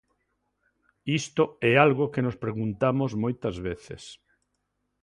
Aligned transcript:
Isto 1.21 1.43
é 1.71 1.73
algo 1.85 2.11
que 2.13 2.23
nos 2.25 2.39
preguntamos 2.43 3.11
moitas 3.23 3.55
veces. 3.67 4.03